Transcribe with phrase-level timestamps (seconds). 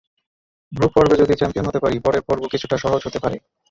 [0.71, 3.37] Group পর্বে যদি champion হতে পারি, পরের পর্ব কিছুটা সহজ হতে পারে।